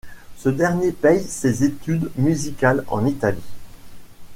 [0.39, 3.37] Ce dernier paye ses études musicales en Italie.